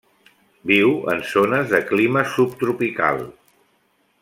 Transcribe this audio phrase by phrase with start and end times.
[0.69, 3.23] Viu en zones de clima subtropical.